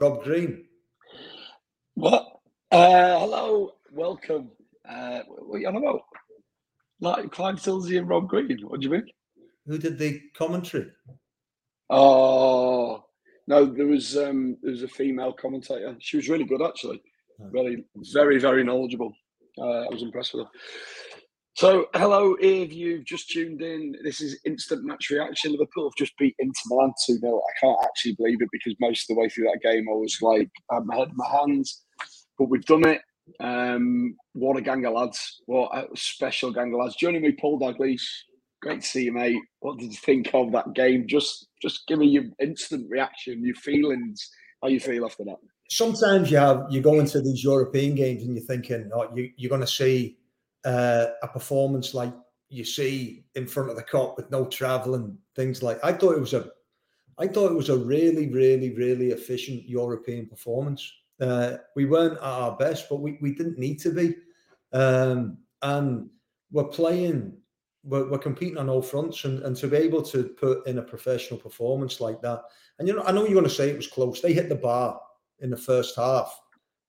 [0.00, 0.64] Rob Green.
[1.94, 2.26] What?
[2.70, 4.50] Uh, hello, welcome.
[4.88, 6.00] Uh, what are you on about?
[7.02, 8.58] Like Clive Tyldesley and Rob Green.
[8.62, 9.06] What do you mean?
[9.66, 10.90] Who did the commentary?
[11.90, 13.04] Oh
[13.46, 15.94] no, there was um, there was a female commentator.
[15.98, 17.02] She was really good, actually.
[17.38, 19.12] Really, very, very knowledgeable.
[19.58, 20.50] Uh, I was impressed with her.
[21.54, 25.52] So, hello, if you've just tuned in, this is instant match reaction.
[25.52, 27.38] Liverpool have just beat Inter Milan 2 0.
[27.38, 30.16] I can't actually believe it because most of the way through that game I was
[30.22, 31.82] like, I had my head in my hands.
[32.38, 33.00] But we've done it.
[33.40, 35.42] Um, what a gang of lads.
[35.46, 36.96] What a special gang of lads.
[36.96, 38.06] Joining me, Paul Dalglish.
[38.62, 39.40] Great to see you, mate.
[39.58, 41.06] What did you think of that game?
[41.08, 44.30] Just just give me your instant reaction, your feelings,
[44.62, 45.36] how you feel after that.
[45.68, 49.50] Sometimes you have you go into these European games and you're thinking, oh, you, you're
[49.50, 50.16] going to see
[50.64, 52.12] uh, a performance like
[52.48, 55.78] you see in front of the Kop with no travel and things like.
[55.84, 56.50] I thought it was a,
[57.18, 60.92] I thought it was a really, really, really efficient European performance.
[61.20, 64.16] Uh, we weren't at our best, but we, we didn't need to be.
[64.72, 66.08] Um, and
[66.50, 67.36] we're playing,
[67.84, 70.82] we're, we're, competing on all fronts, and, and to be able to put in a
[70.82, 72.42] professional performance like that.
[72.78, 74.20] And you know, I know you're going to say it was close.
[74.20, 75.00] They hit the bar
[75.40, 76.40] in the first half,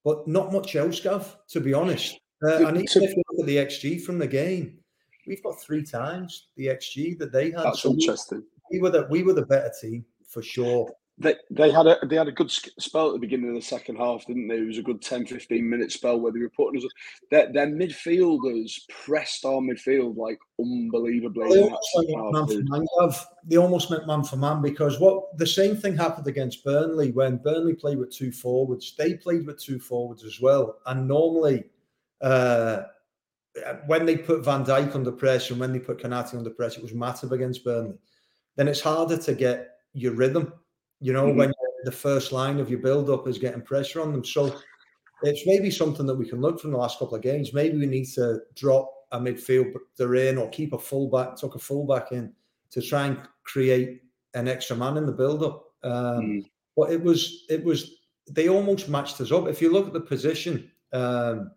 [0.04, 1.36] but not much else, Gav.
[1.48, 4.78] To be honest, uh, and even if at the XG from the game,
[5.26, 7.64] we've got three times the XG that they had.
[7.64, 8.42] That's so interesting.
[8.70, 10.90] We were the we were the better team for sure.
[11.18, 13.96] They, they had a they had a good spell at the beginning of the second
[13.96, 14.56] half, didn't they?
[14.56, 16.88] It was a good 10, 15 minute spell where they were putting us.
[17.30, 21.52] Their, their midfielders pressed our midfield like unbelievably.
[21.52, 23.12] They almost, went man for man,
[23.44, 27.36] they almost went man for man because what the same thing happened against Burnley when
[27.36, 28.94] Burnley played with two forwards.
[28.96, 31.64] They played with two forwards as well, and normally
[32.22, 32.84] uh,
[33.86, 36.84] when they put Van Dijk under pressure and when they put Konaté under pressure, it
[36.84, 37.98] was massive against Burnley.
[38.56, 40.52] Then it's harder to get your rhythm,
[41.00, 41.38] you know, mm-hmm.
[41.38, 41.52] when
[41.84, 44.24] the first line of your build up is getting pressure on them.
[44.24, 44.56] So
[45.22, 47.52] it's maybe something that we can look from the last couple of games.
[47.52, 52.12] Maybe we need to drop a midfielder in or keep a fullback, tuck a fullback
[52.12, 52.32] in
[52.70, 54.02] to try and create
[54.34, 55.64] an extra man in the build up.
[55.82, 56.50] Um, mm.
[56.76, 57.96] But it was, it was,
[58.30, 59.46] they almost matched us up.
[59.48, 61.50] If you look at the position, um,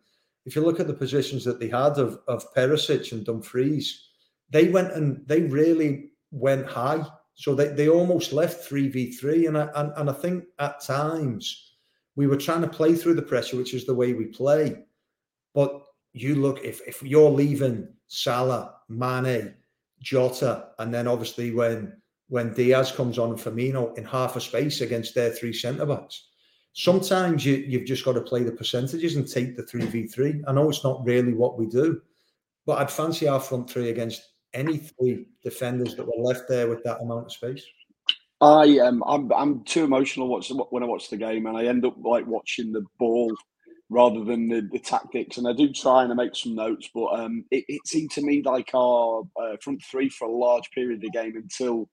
[0.46, 4.10] if you look at the positions that they had of, of Perisic and Dumfries,
[4.50, 7.04] they went and they really went high.
[7.34, 9.48] So they, they almost left 3v3.
[9.48, 11.74] And I, and, and I think at times
[12.16, 14.86] we were trying to play through the pressure, which is the way we play.
[15.54, 15.82] But
[16.14, 19.56] you look, if, if you're leaving Salah, Mane,
[20.02, 21.98] Jota, and then obviously when
[22.28, 26.30] when Diaz comes on and Firmino in half a space against their three centre backs,
[26.76, 30.44] sometimes you, you've just got to play the percentages and take the 3v3.
[30.46, 32.02] I know it's not really what we do,
[32.66, 36.84] but I'd fancy our front three against any three defenders that were left there with
[36.84, 37.66] that amount of space.
[38.42, 41.96] I um, I'm I'm too emotional when I watch the game, and I end up
[42.04, 43.34] like watching the ball
[43.90, 45.38] rather than the, the tactics.
[45.38, 48.22] And I do try and I make some notes, but um, it, it seemed to
[48.22, 51.90] me like our uh, front three for a large period of the game until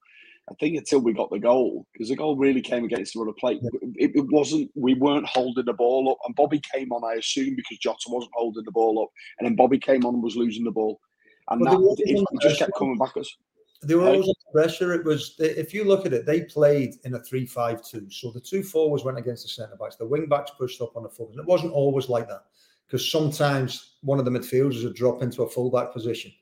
[0.51, 3.29] I think until we got the goal, because the goal really came against the run
[3.29, 3.61] of play.
[3.95, 6.19] It, it, wasn't, we weren't holding the ball up.
[6.27, 9.11] And Bobby came on, I assume, because Jota wasn't holding the ball up.
[9.39, 11.01] And then Bobby came on and was losing the ball.
[11.49, 13.37] And well, that it, it just kept coming back us.
[13.85, 14.93] They were always under pressure.
[14.93, 18.11] It was, if you look at it, they played in a 3 5 2.
[18.11, 19.97] So the two forwards went against the centre backs.
[19.97, 21.31] The wing backs pushed up on the full.
[21.31, 22.45] And it wasn't always like that
[22.87, 26.33] because sometimes one of the midfielders would drop into a fullback position.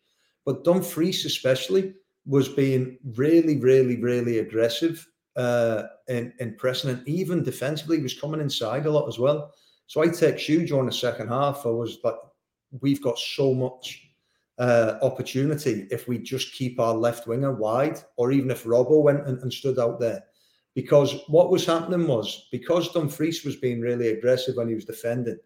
[0.44, 1.94] But Dumfries, especially,
[2.26, 8.18] was being really, really, really aggressive uh, in, in pressing, and even defensively, he was
[8.18, 9.52] coming inside a lot as well.
[9.86, 11.66] So I text you during the second half.
[11.66, 12.14] I was like,
[12.80, 14.10] we've got so much
[14.58, 19.26] uh, opportunity if we just keep our left winger wide, or even if Robbo went
[19.26, 20.22] and, and, stood out there.
[20.74, 25.38] Because what was happening was because Dumfries was being really aggressive when he was defending,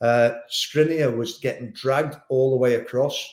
[0.00, 3.26] uh, Skriniar was getting dragged all the way across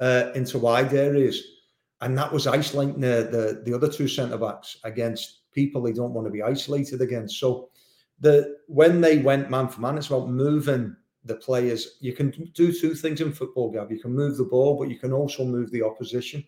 [0.00, 1.42] uh, into wide areas
[2.00, 6.14] and that was isolating the, the, the other two centre backs against people they don't
[6.14, 7.38] want to be isolated against.
[7.38, 7.70] So
[8.20, 11.98] the when they went man for man, it's about moving the players.
[12.00, 13.90] You can do two things in football, Gav.
[13.90, 16.44] You can move the ball, but you can also move the opposition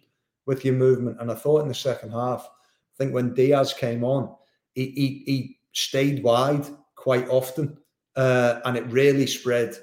[0.47, 1.19] with your movement.
[1.21, 4.35] And I thought in the second half, I think when Diaz came on,
[4.75, 7.77] he he, he stayed wide quite often,
[8.17, 9.77] uh, and it really spread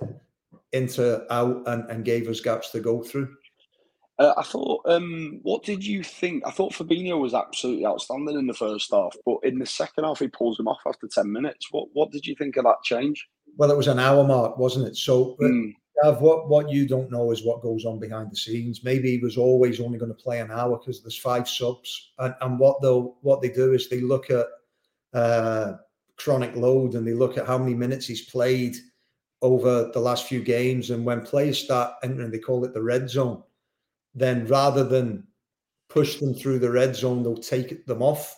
[0.71, 3.35] into out and, and gave us gaps to go through.
[4.19, 6.44] Uh, I thought, um, what did you think?
[6.45, 10.19] I thought Fabinho was absolutely outstanding in the first half, but in the second half,
[10.19, 11.68] he pulls him off after 10 minutes.
[11.71, 13.27] What What did you think of that change?
[13.57, 14.98] Well, it was an hour mark, wasn't it?
[14.98, 15.74] So, mm.
[16.04, 18.83] Gav, what, what you don't know is what goes on behind the scenes.
[18.83, 22.12] Maybe he was always only going to play an hour because there's five subs.
[22.19, 24.48] And, and what, they'll, what they do is they look at
[25.13, 25.74] uh,
[26.18, 28.75] chronic load and they look at how many minutes he's played
[29.42, 33.10] over the last few games, and when players start entering, they call it the red
[33.10, 33.42] zone.
[34.15, 35.27] Then rather than
[35.89, 38.35] push them through the red zone, they'll take them off.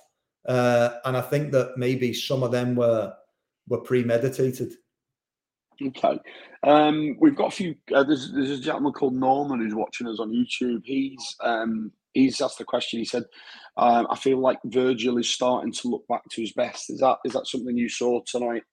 [0.47, 3.13] Uh, and I think that maybe some of them were
[3.67, 4.73] were premeditated.
[5.81, 6.19] Okay.
[6.63, 7.75] Um, we've got a few.
[7.93, 10.81] Uh, there's, there's a gentleman called Norman who's watching us on YouTube.
[10.83, 12.99] He's um, he's asked the question.
[12.99, 13.23] He said,
[13.77, 16.89] um, "I feel like Virgil is starting to look back to his best.
[16.89, 18.63] Is that is that something you saw tonight?"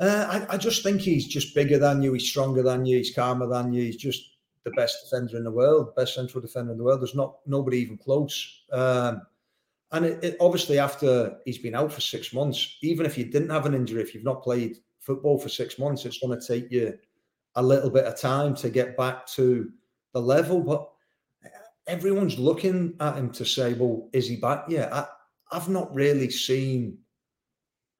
[0.00, 2.12] Uh, I, I just think he's just bigger than you.
[2.12, 2.98] He's stronger than you.
[2.98, 3.82] He's calmer than you.
[3.82, 4.22] He's just
[4.64, 7.00] the best defender in the world, best central defender in the world.
[7.00, 8.62] There's not nobody even close.
[8.72, 9.22] Um,
[9.92, 13.50] and it, it, obviously, after he's been out for six months, even if you didn't
[13.50, 16.70] have an injury, if you've not played football for six months, it's going to take
[16.70, 16.98] you
[17.56, 19.70] a little bit of time to get back to
[20.12, 20.60] the level.
[20.60, 20.90] But
[21.86, 24.92] everyone's looking at him to say, well, is he back yet?
[24.92, 25.06] I,
[25.52, 26.98] I've not really seen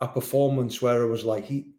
[0.00, 1.70] a performance where I was like he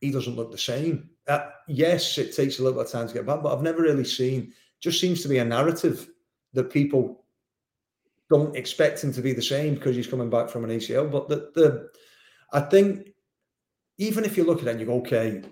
[0.00, 1.10] he doesn't look the same.
[1.28, 3.82] Uh, yes, it takes a little bit of time to get back, but I've never
[3.82, 4.52] really seen.
[4.80, 6.08] Just seems to be a narrative
[6.52, 7.24] that people
[8.30, 11.10] don't expect him to be the same because he's coming back from an ACL.
[11.10, 11.90] But the, the
[12.52, 13.08] I think
[13.98, 15.42] even if you look at it and you go, okay,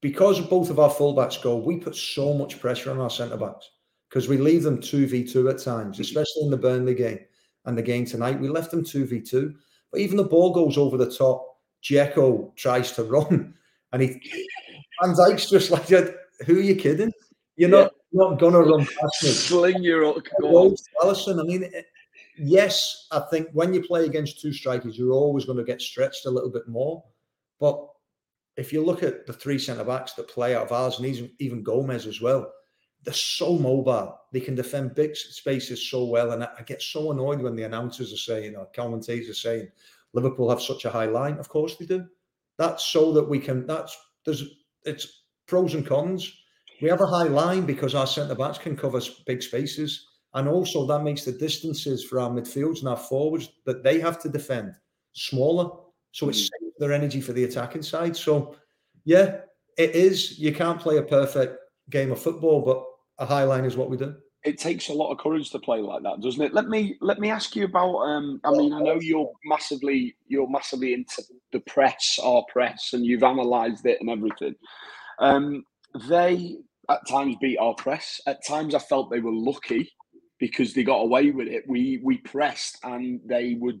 [0.00, 3.70] because both of our fullbacks go, we put so much pressure on our centre backs
[4.08, 6.02] because we leave them 2v2 at times, mm-hmm.
[6.02, 7.20] especially in the Burnley game
[7.64, 8.40] and the game tonight.
[8.40, 9.54] We left them 2v2.
[9.90, 11.44] But even the ball goes over the top,
[11.82, 13.54] Dzeko tries to run
[13.92, 14.20] and he
[15.00, 17.12] Van Dijk's just like, who are you kidding?
[17.56, 18.20] You're not, yeah.
[18.30, 19.28] not to run past me.
[19.30, 20.14] Sling your
[21.02, 21.82] Alisson, I mean, eh,
[22.36, 26.26] yes, I think when you play against two strikers, you're always going to get stretched
[26.26, 27.02] a little bit more.
[27.60, 27.84] But
[28.56, 31.30] if you look at the three centre backs that play out of ours, and even,
[31.38, 32.52] even Gomez as well,
[33.04, 34.18] they're so mobile.
[34.32, 36.32] They can defend big spaces so well.
[36.32, 39.68] And I, I get so annoyed when the announcers are saying, or commentators are saying,
[40.12, 41.38] Liverpool have such a high line.
[41.38, 42.06] Of course they do.
[42.58, 44.44] That's so that we can, that's, there's,
[44.84, 46.32] it's pros and cons.
[46.82, 50.06] We have a high line because our centre backs can cover big spaces.
[50.34, 54.20] And also that makes the distances for our midfields and our forwards that they have
[54.20, 54.74] to defend
[55.12, 55.70] smaller.
[56.12, 58.16] So it's mm their energy for the attacking side.
[58.16, 58.54] So,
[59.04, 59.40] yeah,
[59.76, 60.38] it is.
[60.38, 61.58] You can't play a perfect
[61.90, 62.84] game of football, but
[63.20, 64.14] a high line is what we do.
[64.48, 66.54] It takes a lot of courage to play like that, doesn't it?
[66.54, 67.96] Let me let me ask you about.
[67.98, 71.22] Um, I mean, I know you're massively you're massively into
[71.52, 74.54] the press, our press, and you've analysed it and everything.
[75.18, 75.64] Um,
[76.08, 76.56] they
[76.88, 78.22] at times beat our press.
[78.26, 79.92] At times, I felt they were lucky
[80.38, 81.64] because they got away with it.
[81.68, 83.80] We we pressed and they would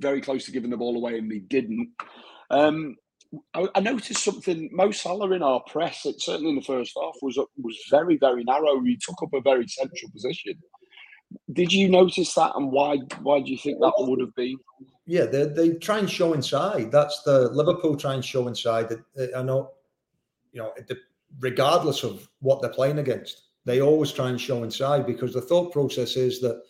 [0.00, 1.90] very close to giving the ball away and they didn't.
[2.50, 2.96] Um,
[3.54, 4.68] I, noticed something.
[4.72, 8.44] Mo Salah in our press, it, certainly in the first half, was was very very
[8.44, 8.80] narrow.
[8.82, 10.54] He took up a very central position.
[11.52, 14.58] Did you notice that, and why why do you think that would have been?
[15.06, 16.90] Yeah, they, they try and show inside.
[16.90, 18.92] That's the Liverpool try and show inside.
[19.36, 19.72] I know,
[20.52, 20.72] you know,
[21.40, 25.72] regardless of what they're playing against, they always try and show inside because the thought
[25.72, 26.62] process is that,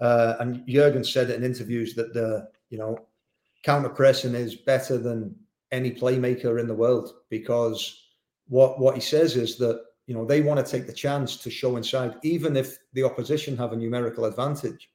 [0.00, 2.98] uh, and Jurgen said it in interviews that the you know,
[3.62, 5.32] counter pressing is better than
[5.72, 8.04] any playmaker in the world because
[8.48, 11.50] what what he says is that you know they want to take the chance to
[11.50, 14.90] show inside, even if the opposition have a numerical advantage.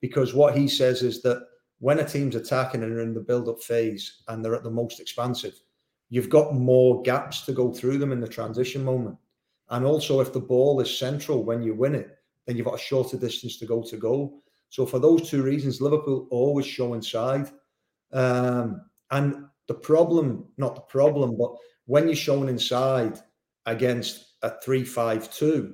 [0.00, 1.46] Because what he says is that
[1.78, 5.00] when a team's attacking and are in the build-up phase and they're at the most
[5.00, 5.54] expansive,
[6.10, 9.16] you've got more gaps to go through them in the transition moment.
[9.70, 12.82] And also, if the ball is central when you win it, then you've got a
[12.82, 14.42] shorter distance to go to goal.
[14.68, 17.50] So for those two reasons, Liverpool always show inside.
[18.12, 21.52] Um, and the problem, not the problem, but
[21.86, 23.18] when you're shown inside
[23.66, 25.72] against a 3-5-2,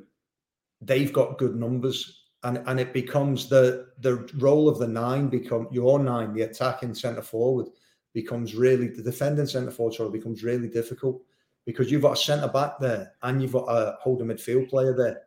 [0.81, 2.17] they've got good numbers.
[2.43, 6.95] And, and it becomes the the role of the nine become your nine, the attacking
[6.95, 7.67] centre forward
[8.15, 11.23] becomes really the defending centre forward sorry becomes really difficult
[11.67, 15.21] because you've got a centre back there and you've got a holding midfield player there.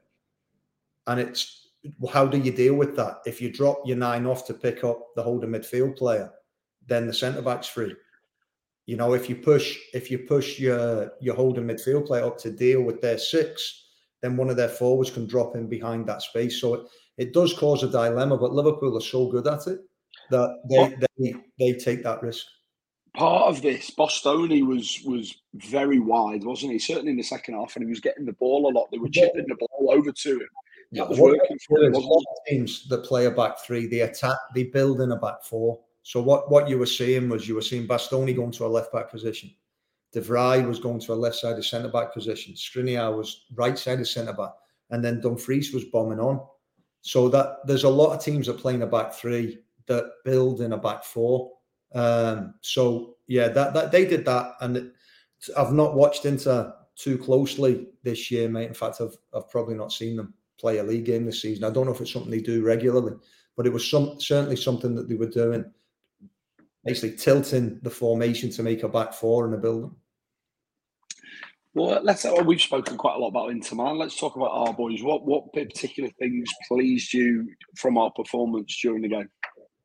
[1.05, 1.67] And it's
[2.11, 3.19] how do you deal with that?
[3.25, 6.31] If you drop your nine off to pick up the holding midfield player,
[6.87, 7.95] then the centre back's free.
[8.85, 12.51] You know, if you push if you push your your holding midfield player up to
[12.51, 13.85] deal with their six,
[14.21, 16.59] then one of their forwards can drop in behind that space.
[16.59, 16.81] So it,
[17.17, 19.79] it does cause a dilemma, but Liverpool are so good at it
[20.31, 22.45] that they they, they take that risk.
[23.15, 26.79] Part of this, Bastoni was was very wide, wasn't he?
[26.79, 28.89] Certainly in the second half, and he was getting the ball a lot.
[28.91, 30.49] They were chipping the ball over to him.
[30.91, 31.93] Yeah, was working for them.
[32.47, 35.79] teams that play a back three, they attack, they build in a back four.
[36.03, 38.91] So what, what you were seeing was you were seeing Bastoni going to a left
[38.91, 39.51] back position.
[40.11, 42.53] De Vrij was going to a left side of centre back position.
[42.53, 44.51] Skriniar was right side of centre back,
[44.91, 46.45] and then Dumfries was bombing on.
[47.01, 50.61] So that there's a lot of teams that play in a back three that build
[50.61, 51.51] in a back four.
[51.95, 54.91] Um, so yeah, that that they did that, and
[55.57, 58.67] I've not watched Inter too closely this year, mate.
[58.67, 61.63] In fact, I've I've probably not seen them play a league game this season.
[61.63, 63.13] I don't know if it's something they do regularly,
[63.57, 65.65] but it was some certainly something that they were doing,
[66.85, 69.95] basically tilting the formation to make a back four in a building.
[71.75, 72.23] Well, let's.
[72.23, 73.97] Well, we've spoken quite a lot about Inter Milan.
[73.97, 75.01] Let's talk about our boys.
[75.01, 79.29] What what particular things pleased you from our performance during the game?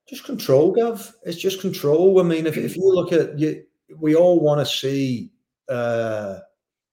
[0.08, 1.10] Just control, Gav.
[1.24, 2.20] It's just control.
[2.20, 3.62] I mean, if, if you look at you,
[3.96, 5.32] we all want to see,
[5.68, 6.38] uh,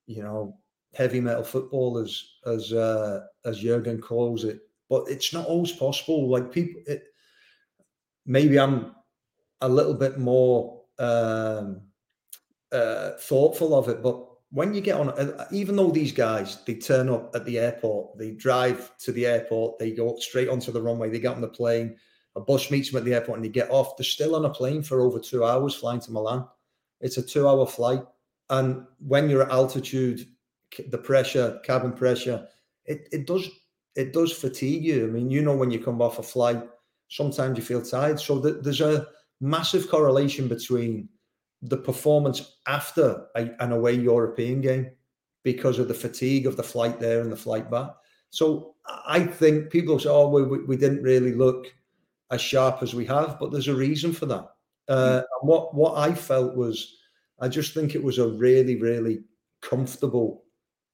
[0.06, 0.58] you know,
[0.94, 6.30] heavy metal football as as uh, as Jurgen calls it, but it's not always possible.
[6.30, 7.04] Like people, it,
[8.26, 8.96] maybe I'm
[9.62, 11.82] a little bit more um,
[12.72, 16.76] uh, thoughtful of it, but when you get on, uh, even though these guys they
[16.76, 20.82] turn up at the airport, they drive to the airport, they go straight onto the
[20.82, 21.98] runway, they get on the plane,
[22.36, 23.98] a bus meets them at the airport, and they get off.
[23.98, 26.48] They're still on a plane for over two hours flying to Milan.
[27.02, 28.02] It's a two-hour flight,
[28.50, 30.26] and when you're at altitude,
[30.90, 32.48] the pressure, cabin pressure,
[32.86, 33.50] it it does
[33.96, 35.06] it does fatigue you.
[35.06, 36.64] I mean, you know, when you come off a flight,
[37.10, 38.20] sometimes you feel tired.
[38.20, 39.08] So th- there's a
[39.42, 41.10] massive correlation between
[41.62, 44.92] the performance after a, an away European game
[45.44, 47.92] because of the fatigue of the flight there and the flight back.
[48.30, 48.75] So
[49.08, 51.74] I think people say, "Oh, we, we didn't really look
[52.32, 54.50] as sharp as we have," but there's a reason for that.
[54.88, 56.98] Uh, and what what I felt was,
[57.39, 59.24] I just think it was a really, really
[59.62, 60.44] comfortable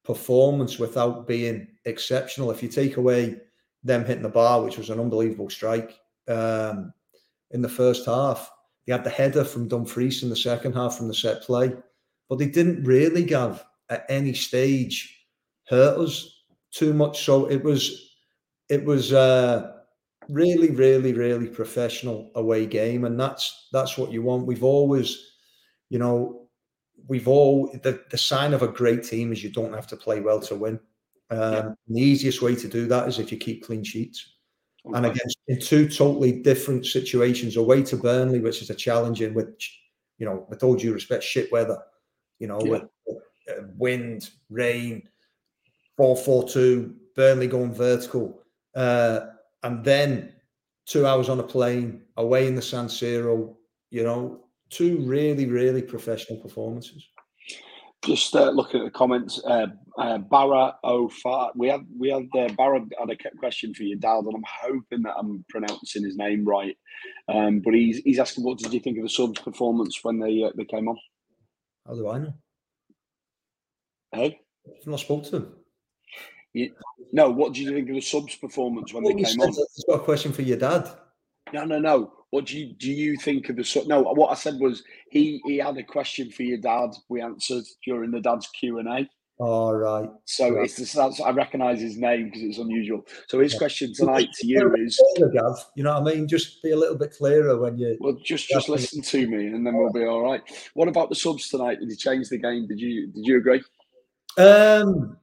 [0.04, 2.52] performance without being exceptional.
[2.52, 3.38] If you take away
[3.84, 6.94] them hitting the bar, which was an unbelievable strike um,
[7.54, 8.52] in the first half,
[8.86, 11.74] they had the header from Dumfries in the second half from the set play,
[12.30, 15.26] but they didn't really, Gav, at any stage
[15.68, 17.24] hurt us too much.
[17.24, 18.16] So it was,
[18.70, 19.82] it was a
[20.30, 24.48] really, really, really professional away game, and that's that's what you want.
[24.48, 25.32] We've always,
[25.90, 26.48] you know,
[27.08, 30.22] we've all the, the sign of a great team is you don't have to play
[30.22, 30.80] well to win.
[31.30, 31.70] Um, yeah.
[31.88, 34.38] The easiest way to do that is if you keep clean sheets.
[34.86, 34.98] Okay.
[34.98, 39.34] And against in two totally different situations, away to Burnley, which is a challenge in
[39.34, 39.80] which,
[40.18, 41.78] you know, with all due respect, shit weather,
[42.40, 42.72] you know, yeah.
[42.72, 42.84] with
[43.50, 45.08] uh, wind, rain,
[45.98, 48.42] 4 4 2, Burnley going vertical.
[48.76, 49.28] Uh,
[49.64, 50.34] and then
[50.86, 53.56] two hours on a plane, away in the San Siro,
[53.92, 57.08] you know, two really, really professional performances.
[58.04, 59.68] Just uh, looking at the comments, uh,
[59.98, 64.24] uh, Barra O'Far, we had we had uh, Barra had a question for you, Dad,
[64.26, 66.78] and I'm hoping that I'm pronouncing his name right.
[67.28, 70.44] Um, but he's he's asking, what did you think of the subs' performance when they
[70.44, 70.98] uh, they came on?
[71.88, 72.34] How do I know?
[74.12, 75.54] Hey, I've not spoke to him.
[76.54, 76.74] You,
[77.14, 79.50] no, what did you think of the subs' performance when well, they came on?
[79.50, 80.90] It's got a question for your dad.
[81.54, 82.14] No, no, no.
[82.30, 82.92] What do you do?
[82.92, 83.88] You think of the sub?
[83.88, 84.02] no?
[84.02, 86.92] What I said was he he had a question for your dad.
[87.10, 89.10] We answered during the dad's Q and A.
[89.42, 90.08] All right.
[90.26, 90.66] So right.
[90.66, 93.02] it's the, I recognise his name because it's unusual.
[93.28, 96.28] So his question tonight to you is, Gav, you know what I mean?
[96.28, 97.98] Just be a little bit clearer when you.
[98.00, 100.44] Well, just just listen to me, and then we'll be all right.
[100.76, 101.80] What about the subs tonight?
[101.80, 102.68] Did he change the game?
[102.68, 103.64] Did you did you agree?
[104.38, 105.18] Um,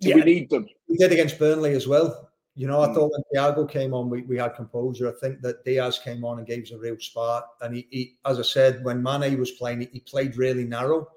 [0.00, 0.68] do yeah, we need them?
[0.86, 2.28] We did against Burnley as well.
[2.54, 2.94] You know, I mm.
[2.94, 5.08] thought when Thiago came on, we, we had composure.
[5.08, 7.46] I think that Diaz came on and gave us a real spark.
[7.62, 11.08] And he, he as I said, when Mane was playing, he, he played really narrow,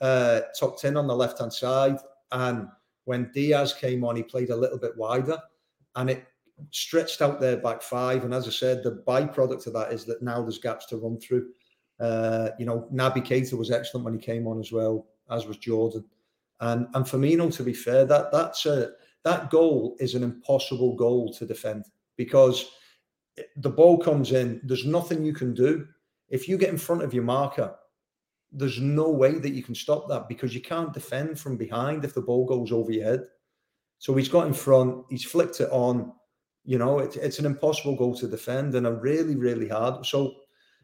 [0.00, 1.98] uh, tucked in on the left hand side.
[2.32, 2.68] And
[3.04, 5.38] when Diaz came on, he played a little bit wider,
[5.96, 6.26] and it
[6.70, 8.24] stretched out their back five.
[8.24, 11.18] And as I said, the byproduct of that is that now there's gaps to run
[11.18, 11.48] through.
[11.98, 15.58] Uh, you know, Naby Keita was excellent when he came on as well, as was
[15.58, 16.04] Jordan.
[16.60, 18.92] And and Firmino, to be fair, that that's a
[19.24, 21.84] that goal is an impossible goal to defend
[22.16, 22.70] because
[23.56, 25.86] the ball comes in, there's nothing you can do.
[26.28, 27.74] If you get in front of your marker,
[28.52, 32.14] there's no way that you can stop that because you can't defend from behind if
[32.14, 33.24] the ball goes over your head.
[33.98, 36.12] So he's got in front, he's flicked it on.
[36.64, 40.04] You know, it, it's an impossible goal to defend and a really, really hard.
[40.04, 40.34] So,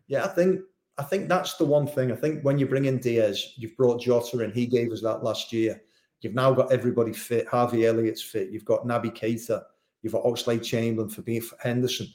[0.07, 0.61] yeah, I think
[0.99, 2.11] I think that's the one thing.
[2.11, 4.53] I think when you bring in Diaz, you've brought Jota in.
[4.53, 5.83] He gave us that last year.
[6.21, 7.47] You've now got everybody fit.
[7.47, 8.51] Harvey Elliott's fit.
[8.51, 9.63] You've got Naby Keita.
[10.03, 11.23] You've got Oxlade Chamberlain for
[11.63, 12.09] Henderson.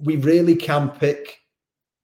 [0.00, 1.41] We really can pick.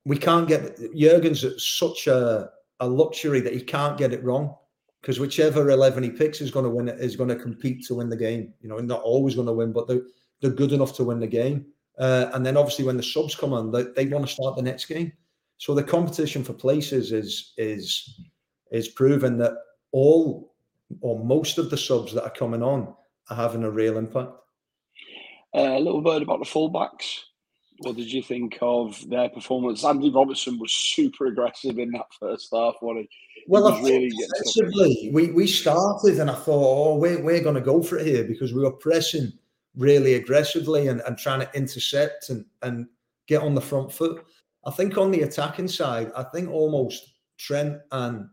[0.08, 2.50] We can't get Jurgen's at such a,
[2.80, 4.56] a luxury that he can't get it wrong
[5.02, 6.88] because whichever eleven he picks is going to win.
[6.88, 8.54] Is going to compete to win the game.
[8.62, 10.06] You know, not always going to win, but they're
[10.40, 11.66] they're good enough to win the game.
[11.98, 14.62] Uh, and then obviously when the subs come on, they, they want to start the
[14.62, 15.12] next game.
[15.58, 18.20] So the competition for places is is
[18.70, 19.54] is proven that
[19.92, 20.54] all
[21.00, 22.94] or most of the subs that are coming on
[23.30, 24.32] are having a real impact.
[25.54, 27.24] Uh, a little word about the fullbacks.
[27.80, 29.84] What did you think of their performance?
[29.84, 33.42] Andy Robertson was super aggressive in that first half, wasn't he?
[33.46, 34.10] Well, I really
[35.12, 38.24] we, we started and I thought, oh, we're, we're going to go for it here
[38.24, 39.32] because we were pressing
[39.76, 42.86] really aggressively and, and trying to intercept and, and
[43.26, 44.24] get on the front foot.
[44.66, 48.28] I think on the attacking side, I think almost Trent and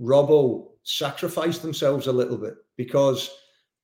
[0.00, 3.30] Robbo sacrificed themselves a little bit because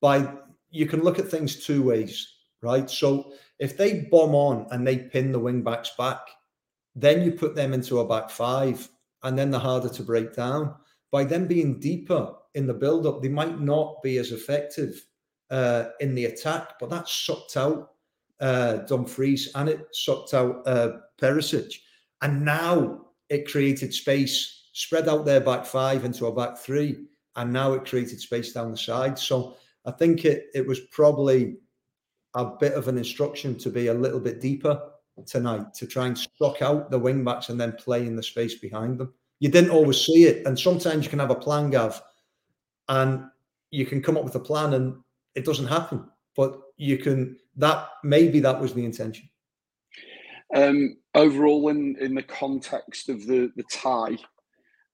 [0.01, 0.33] by
[0.71, 2.27] you can look at things two ways,
[2.63, 2.91] right?
[2.91, 6.21] So if they bomb on and they pin the wing backs back,
[6.95, 8.89] then you put them into a back five
[9.23, 10.75] and then they're harder to break down.
[11.11, 15.05] By them being deeper in the build up, they might not be as effective
[15.51, 17.93] uh, in the attack, but that sucked out
[18.41, 21.73] uh, Dumfries and it sucked out uh, Perisic.
[22.23, 27.07] And now it created space, spread out their back five into a back three,
[27.37, 29.19] and now it created space down the side.
[29.19, 31.59] So I think it it was probably
[32.35, 34.81] a bit of an instruction to be a little bit deeper
[35.27, 38.57] tonight to try and stock out the wing backs and then play in the space
[38.57, 39.13] behind them.
[39.41, 42.03] You didn't always see it, and sometimes you can have a plan, Gav,
[42.89, 43.25] and
[43.71, 44.97] you can come up with a plan and
[45.35, 46.09] it doesn't happen.
[46.37, 49.29] But you can that maybe that was the intention.
[50.55, 54.19] Um, overall, in in the context of the the tie,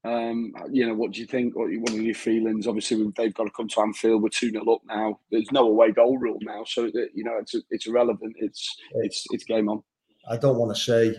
[0.05, 1.55] um, you know, what do you think?
[1.55, 2.67] What, what are your feelings?
[2.67, 4.23] Obviously, they've got to come to Anfield.
[4.23, 5.21] We're two 0 up now.
[5.31, 8.35] There's no away goal rule now, so that you know it's it's irrelevant.
[8.39, 9.83] It's it's it's game on.
[10.29, 11.17] I don't want to say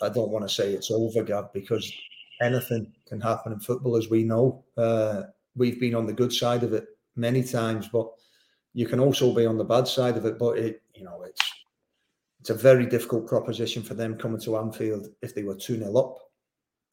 [0.00, 1.92] I don't want to say it's over, Gav, because
[2.40, 4.64] anything can happen in football, as we know.
[4.78, 5.24] Uh,
[5.54, 6.86] we've been on the good side of it
[7.16, 8.10] many times, but
[8.72, 10.38] you can also be on the bad side of it.
[10.38, 11.42] But it, you know, it's
[12.40, 15.96] it's a very difficult proposition for them coming to Anfield if they were 2 0
[15.96, 16.16] up,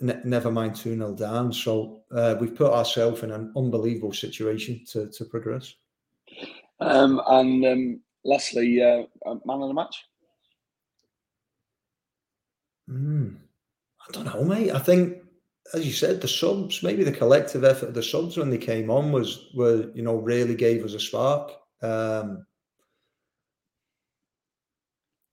[0.02, 1.54] ne- never mind 2 0 down.
[1.54, 5.74] So uh, we've put ourselves in an unbelievable situation to, to progress.
[6.80, 9.04] Um, and um, lastly, uh,
[9.46, 10.06] man of the match?
[12.90, 13.36] Mm,
[14.08, 14.72] I don't know, mate.
[14.72, 15.18] I think,
[15.74, 18.90] as you said, the subs, maybe the collective effort of the subs when they came
[18.90, 21.52] on was, were you know, really gave us a spark.
[21.82, 22.46] Um,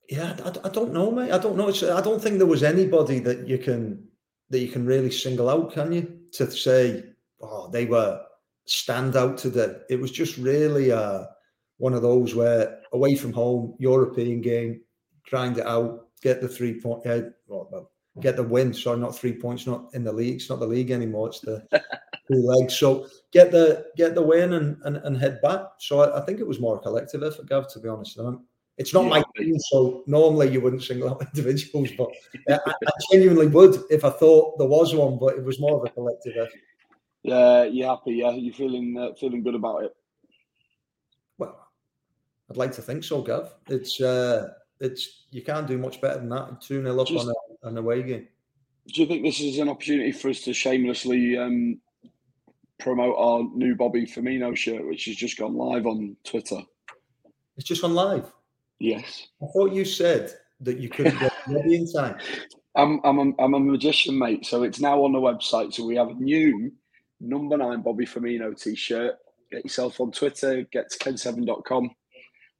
[0.08, 1.32] yeah, I, I, don't know, mate.
[1.32, 1.68] I don't know.
[1.68, 4.05] It's, I don't think there was anybody that you can
[4.50, 6.18] that you can really single out, can you?
[6.32, 7.04] To say,
[7.40, 8.20] oh, they were
[8.66, 9.76] stand out today.
[9.88, 11.24] It was just really uh,
[11.78, 14.80] one of those where away from home, European game,
[15.28, 18.72] grind it out, get the three point, uh, well, get the win.
[18.72, 20.36] Sorry, not three points, not in the league.
[20.36, 21.28] It's not the league anymore.
[21.28, 21.66] It's the
[22.30, 22.76] two legs.
[22.76, 25.60] So get the get the win and and, and head back.
[25.78, 27.72] So I, I, think it was more a collective effort, Gav.
[27.72, 28.18] To be honest,
[28.78, 29.08] it's not yeah.
[29.08, 32.08] my team, so normally you wouldn't single out individuals, but
[32.48, 35.18] I, I, genuinely would if I thought there was one.
[35.18, 36.60] But it was more of a collective effort.
[37.22, 38.14] Yeah, you're happy.
[38.14, 39.96] Yeah, you're feeling uh, feeling good about it.
[41.38, 41.68] Well,
[42.50, 43.52] I'd like to think so, Gav.
[43.68, 44.48] It's uh,
[44.80, 46.60] it's you can't do much better than that.
[46.60, 48.28] Two 0 up Just, on a, an away game.
[48.92, 51.80] Do you think this is an opportunity for us to shamelessly um,
[52.78, 56.60] promote our new Bobby Firmino shirt, which has just gone live on Twitter?
[57.56, 58.30] It's just gone live.
[58.78, 59.28] Yes.
[59.42, 62.18] I thought you said that you couldn't get ready in time.
[62.76, 64.44] I'm I'm a, I'm a magician, mate.
[64.44, 65.72] So it's now on the website.
[65.72, 66.70] So we have a new
[67.20, 69.14] number nine Bobby Firmino t-shirt.
[69.50, 70.62] Get yourself on Twitter.
[70.70, 71.90] Get to kenn7.com,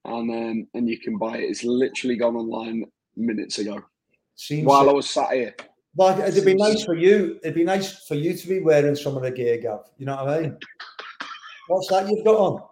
[0.06, 1.50] and um, and you can buy it.
[1.50, 3.84] It's literally gone online minutes ago.
[4.36, 5.54] Seems while I was sat here.
[5.94, 7.38] Well, it'd be nice for you.
[7.42, 9.80] It'd be nice for you to be wearing some of the gear, Gav.
[9.98, 10.58] You know what I mean?
[11.68, 12.62] What's that you've got on?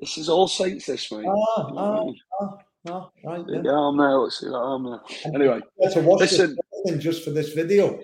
[0.00, 1.26] This is All Saints, this week.
[1.28, 2.06] Ah, ah,
[2.40, 2.58] ah,
[2.88, 3.44] ah, right.
[3.46, 3.60] Yeah.
[3.62, 4.16] yeah, I'm there.
[4.16, 5.34] Let's see that arm there.
[5.34, 5.60] Anyway,
[5.92, 6.56] to watch listen,
[6.98, 8.00] just for this video.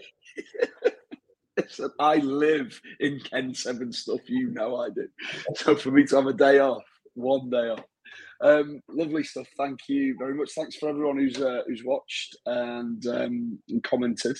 [1.56, 4.20] listen, I live in Ken Seven stuff.
[4.26, 5.08] You know I do.
[5.54, 7.84] So for me to have a day off, one day off.
[8.42, 9.46] Um, lovely stuff.
[9.56, 10.50] Thank you very much.
[10.54, 14.36] Thanks for everyone who's uh, who's watched and, um, and commented.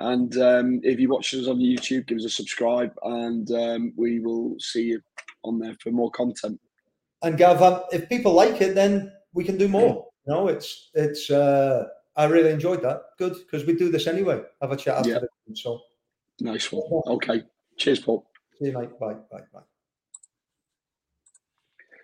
[0.00, 4.18] And um, if you watch us on YouTube, give us a subscribe, and um, we
[4.18, 5.00] will see you
[5.44, 6.58] on there for more content
[7.22, 10.06] and Gav, um, if people like it, then we can do more.
[10.26, 11.30] You know, it's it's.
[11.30, 13.02] Uh, I really enjoyed that.
[13.18, 14.42] Good because we do this anyway.
[14.60, 15.10] Have a chat after.
[15.10, 15.54] Yeah.
[15.54, 15.80] so
[16.40, 17.02] nice one.
[17.06, 17.42] Okay.
[17.76, 18.26] Cheers, Paul.
[18.58, 18.98] See you, mate.
[18.98, 19.14] Bye.
[19.30, 19.40] Bye.
[19.52, 19.69] Bye.